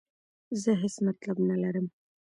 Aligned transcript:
زه 0.61 0.71
هیڅ 0.81 0.95
مطلب 1.07 1.37
نه 1.49 1.55
لرم. 1.61 1.85